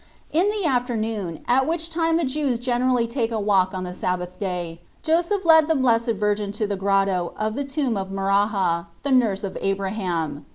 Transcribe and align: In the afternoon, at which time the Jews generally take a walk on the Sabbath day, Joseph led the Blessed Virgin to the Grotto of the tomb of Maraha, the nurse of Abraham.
In 0.31 0.49
the 0.49 0.65
afternoon, 0.65 1.41
at 1.47 1.67
which 1.67 1.91
time 1.91 2.17
the 2.17 2.23
Jews 2.25 2.57
generally 2.57 3.05
take 3.05 3.31
a 3.31 3.39
walk 3.39 3.71
on 3.71 3.83
the 3.83 3.93
Sabbath 3.93 4.39
day, 4.39 4.81
Joseph 5.03 5.45
led 5.45 5.67
the 5.67 5.75
Blessed 5.75 6.13
Virgin 6.13 6.51
to 6.53 6.65
the 6.65 6.75
Grotto 6.75 7.33
of 7.37 7.53
the 7.53 7.63
tomb 7.65 7.95
of 7.95 8.09
Maraha, 8.09 8.87
the 9.03 9.11
nurse 9.11 9.43
of 9.43 9.59
Abraham. 9.61 10.47